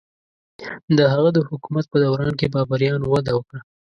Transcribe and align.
د 0.97 0.99
هغه 1.13 1.29
د 1.33 1.39
حکومت 1.49 1.85
په 1.89 1.97
دوران 2.03 2.33
کې 2.39 2.51
بابریانو 2.55 3.05
وده 3.13 3.31
وکړه. 3.35 3.59